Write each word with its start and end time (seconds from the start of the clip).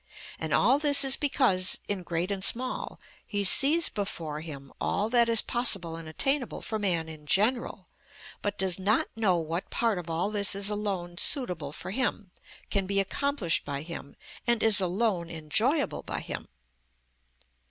And 0.39 0.51
all 0.51 0.79
this 0.79 1.03
is 1.03 1.15
because, 1.15 1.77
in 1.87 2.01
great 2.01 2.31
and 2.31 2.43
small, 2.43 2.99
he 3.23 3.43
sees 3.43 3.87
before 3.87 4.41
him 4.41 4.73
all 4.81 5.09
that 5.11 5.29
is 5.29 5.43
possible 5.43 5.95
and 5.95 6.09
attainable 6.09 6.63
for 6.63 6.79
man 6.79 7.07
in 7.07 7.27
general, 7.27 7.87
but 8.41 8.57
does 8.57 8.79
not 8.79 9.05
know 9.15 9.37
what 9.37 9.69
part 9.69 9.99
of 9.99 10.09
all 10.09 10.31
this 10.31 10.55
is 10.55 10.71
alone 10.71 11.19
suitable 11.19 11.71
for 11.71 11.91
him, 11.91 12.31
can 12.71 12.87
be 12.87 12.99
accomplished 12.99 13.63
by 13.63 13.83
him, 13.83 14.15
and 14.47 14.63
is 14.63 14.81
alone 14.81 15.29
enjoyable 15.29 16.01
by 16.01 16.19
him. 16.21 16.47